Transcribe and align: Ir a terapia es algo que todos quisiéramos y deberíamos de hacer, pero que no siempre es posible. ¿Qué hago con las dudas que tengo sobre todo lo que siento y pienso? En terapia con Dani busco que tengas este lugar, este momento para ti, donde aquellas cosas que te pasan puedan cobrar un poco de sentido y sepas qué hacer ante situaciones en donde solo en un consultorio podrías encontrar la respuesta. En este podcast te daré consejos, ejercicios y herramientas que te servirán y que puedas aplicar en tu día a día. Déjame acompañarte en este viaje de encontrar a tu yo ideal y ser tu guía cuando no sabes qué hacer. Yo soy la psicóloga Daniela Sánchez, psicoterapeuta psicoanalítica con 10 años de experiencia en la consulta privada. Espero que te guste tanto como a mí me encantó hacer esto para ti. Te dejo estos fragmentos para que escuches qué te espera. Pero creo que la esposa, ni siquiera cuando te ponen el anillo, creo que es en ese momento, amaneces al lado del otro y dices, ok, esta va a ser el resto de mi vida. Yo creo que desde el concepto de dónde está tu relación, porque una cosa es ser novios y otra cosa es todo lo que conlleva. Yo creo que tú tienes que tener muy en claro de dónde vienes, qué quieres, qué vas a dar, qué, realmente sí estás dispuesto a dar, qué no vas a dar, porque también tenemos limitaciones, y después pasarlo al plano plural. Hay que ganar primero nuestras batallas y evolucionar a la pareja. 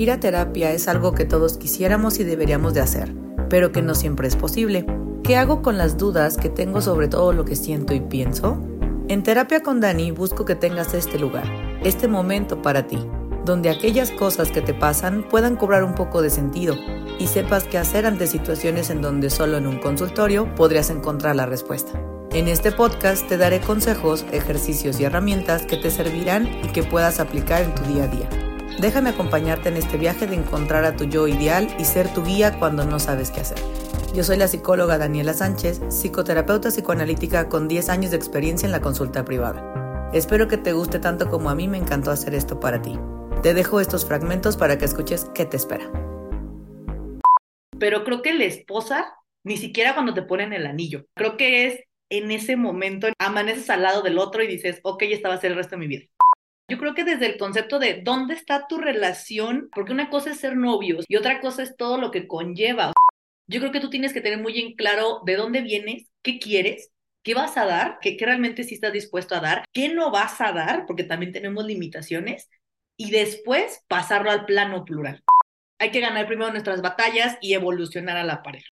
Ir 0.00 0.10
a 0.10 0.18
terapia 0.18 0.72
es 0.72 0.88
algo 0.88 1.12
que 1.12 1.26
todos 1.26 1.58
quisiéramos 1.58 2.20
y 2.20 2.24
deberíamos 2.24 2.72
de 2.72 2.80
hacer, 2.80 3.14
pero 3.50 3.70
que 3.70 3.82
no 3.82 3.94
siempre 3.94 4.28
es 4.28 4.34
posible. 4.34 4.86
¿Qué 5.22 5.36
hago 5.36 5.60
con 5.60 5.76
las 5.76 5.98
dudas 5.98 6.38
que 6.38 6.48
tengo 6.48 6.80
sobre 6.80 7.06
todo 7.06 7.34
lo 7.34 7.44
que 7.44 7.54
siento 7.54 7.92
y 7.92 8.00
pienso? 8.00 8.62
En 9.08 9.22
terapia 9.22 9.62
con 9.62 9.78
Dani 9.82 10.10
busco 10.10 10.46
que 10.46 10.54
tengas 10.54 10.94
este 10.94 11.18
lugar, 11.18 11.44
este 11.84 12.08
momento 12.08 12.62
para 12.62 12.86
ti, 12.86 13.06
donde 13.44 13.68
aquellas 13.68 14.10
cosas 14.10 14.50
que 14.50 14.62
te 14.62 14.72
pasan 14.72 15.22
puedan 15.28 15.56
cobrar 15.56 15.84
un 15.84 15.94
poco 15.94 16.22
de 16.22 16.30
sentido 16.30 16.76
y 17.18 17.26
sepas 17.26 17.64
qué 17.64 17.76
hacer 17.76 18.06
ante 18.06 18.26
situaciones 18.26 18.88
en 18.88 19.02
donde 19.02 19.28
solo 19.28 19.58
en 19.58 19.66
un 19.66 19.80
consultorio 19.80 20.54
podrías 20.54 20.88
encontrar 20.88 21.36
la 21.36 21.44
respuesta. 21.44 22.00
En 22.32 22.48
este 22.48 22.72
podcast 22.72 23.28
te 23.28 23.36
daré 23.36 23.60
consejos, 23.60 24.24
ejercicios 24.32 24.98
y 24.98 25.04
herramientas 25.04 25.66
que 25.66 25.76
te 25.76 25.90
servirán 25.90 26.46
y 26.64 26.68
que 26.68 26.84
puedas 26.84 27.20
aplicar 27.20 27.60
en 27.60 27.74
tu 27.74 27.82
día 27.82 28.04
a 28.04 28.06
día. 28.06 28.39
Déjame 28.80 29.10
acompañarte 29.10 29.68
en 29.68 29.76
este 29.76 29.98
viaje 29.98 30.26
de 30.26 30.36
encontrar 30.36 30.86
a 30.86 30.96
tu 30.96 31.04
yo 31.04 31.28
ideal 31.28 31.68
y 31.78 31.84
ser 31.84 32.08
tu 32.14 32.24
guía 32.24 32.58
cuando 32.58 32.86
no 32.86 32.98
sabes 32.98 33.30
qué 33.30 33.40
hacer. 33.40 33.58
Yo 34.14 34.24
soy 34.24 34.38
la 34.38 34.48
psicóloga 34.48 34.96
Daniela 34.96 35.34
Sánchez, 35.34 35.82
psicoterapeuta 35.90 36.70
psicoanalítica 36.70 37.50
con 37.50 37.68
10 37.68 37.90
años 37.90 38.10
de 38.10 38.16
experiencia 38.16 38.64
en 38.64 38.72
la 38.72 38.80
consulta 38.80 39.22
privada. 39.22 40.10
Espero 40.14 40.48
que 40.48 40.56
te 40.56 40.72
guste 40.72 40.98
tanto 40.98 41.28
como 41.28 41.50
a 41.50 41.54
mí 41.54 41.68
me 41.68 41.76
encantó 41.76 42.10
hacer 42.10 42.34
esto 42.34 42.58
para 42.58 42.80
ti. 42.80 42.98
Te 43.42 43.52
dejo 43.52 43.80
estos 43.80 44.06
fragmentos 44.06 44.56
para 44.56 44.78
que 44.78 44.86
escuches 44.86 45.26
qué 45.34 45.44
te 45.44 45.58
espera. 45.58 45.84
Pero 47.78 48.02
creo 48.04 48.22
que 48.22 48.32
la 48.32 48.44
esposa, 48.44 49.14
ni 49.44 49.58
siquiera 49.58 49.92
cuando 49.92 50.14
te 50.14 50.22
ponen 50.22 50.54
el 50.54 50.66
anillo, 50.66 51.04
creo 51.14 51.36
que 51.36 51.66
es 51.66 51.80
en 52.08 52.30
ese 52.30 52.56
momento, 52.56 53.08
amaneces 53.18 53.68
al 53.68 53.82
lado 53.82 54.00
del 54.00 54.16
otro 54.16 54.42
y 54.42 54.46
dices, 54.46 54.80
ok, 54.84 55.02
esta 55.02 55.28
va 55.28 55.34
a 55.34 55.40
ser 55.40 55.50
el 55.50 55.58
resto 55.58 55.76
de 55.76 55.80
mi 55.80 55.86
vida. 55.86 56.06
Yo 56.70 56.78
creo 56.78 56.94
que 56.94 57.02
desde 57.02 57.26
el 57.26 57.36
concepto 57.36 57.80
de 57.80 58.00
dónde 58.04 58.34
está 58.34 58.68
tu 58.68 58.78
relación, 58.78 59.68
porque 59.74 59.92
una 59.92 60.08
cosa 60.08 60.30
es 60.30 60.38
ser 60.38 60.56
novios 60.56 61.04
y 61.08 61.16
otra 61.16 61.40
cosa 61.40 61.64
es 61.64 61.76
todo 61.76 61.98
lo 61.98 62.12
que 62.12 62.28
conlleva. 62.28 62.92
Yo 63.48 63.58
creo 63.58 63.72
que 63.72 63.80
tú 63.80 63.90
tienes 63.90 64.12
que 64.12 64.20
tener 64.20 64.38
muy 64.38 64.60
en 64.60 64.76
claro 64.76 65.20
de 65.26 65.34
dónde 65.34 65.62
vienes, 65.62 66.06
qué 66.22 66.38
quieres, 66.38 66.92
qué 67.24 67.34
vas 67.34 67.56
a 67.56 67.66
dar, 67.66 67.98
qué, 68.00 68.16
realmente 68.20 68.62
sí 68.62 68.76
estás 68.76 68.92
dispuesto 68.92 69.34
a 69.34 69.40
dar, 69.40 69.64
qué 69.72 69.88
no 69.88 70.12
vas 70.12 70.40
a 70.40 70.52
dar, 70.52 70.86
porque 70.86 71.02
también 71.02 71.32
tenemos 71.32 71.64
limitaciones, 71.64 72.48
y 72.96 73.10
después 73.10 73.84
pasarlo 73.88 74.30
al 74.30 74.44
plano 74.44 74.84
plural. 74.84 75.24
Hay 75.80 75.90
que 75.90 75.98
ganar 75.98 76.28
primero 76.28 76.52
nuestras 76.52 76.82
batallas 76.82 77.36
y 77.40 77.54
evolucionar 77.54 78.16
a 78.16 78.22
la 78.22 78.44
pareja. 78.44 78.68